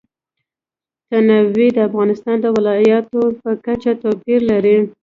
تنوع 1.09 1.45
د 1.73 1.77
افغانستان 1.89 2.37
د 2.41 2.45
ولایاتو 2.55 3.21
په 3.41 3.49
کچه 3.65 3.91
توپیر 4.03 4.39
لري. 4.51 4.77